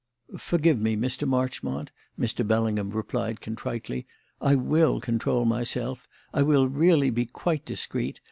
"Forgive 0.39 0.79
me, 0.81 0.95
Marchmont," 0.95 1.91
Mr. 2.19 2.47
Bellingham 2.47 2.89
replied 2.89 3.39
contritely. 3.39 4.07
"I 4.41 4.55
will 4.55 4.99
control 4.99 5.45
myself; 5.45 6.07
I 6.33 6.41
will 6.41 6.67
really 6.67 7.11
be 7.11 7.27
quite 7.27 7.65
discreet. 7.65 8.17